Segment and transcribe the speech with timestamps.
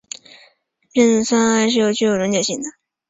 [0.93, 2.63] 壬酸铵是具有溶解性的。